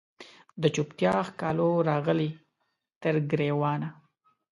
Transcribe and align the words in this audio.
د 0.61 0.63
چوپتیا 0.75 1.15
ښکالو 1.27 1.69
راغلې 1.89 2.29
تر 3.01 3.15
ګریوانه 3.31 3.89